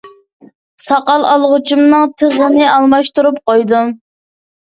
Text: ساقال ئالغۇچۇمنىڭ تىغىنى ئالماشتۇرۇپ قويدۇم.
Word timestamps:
ساقال 0.83 1.25
ئالغۇچۇمنىڭ 1.33 2.07
تىغىنى 2.21 2.65
ئالماشتۇرۇپ 2.71 3.37
قويدۇم. 3.51 3.93